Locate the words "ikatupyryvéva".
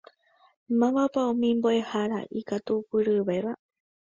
2.39-3.51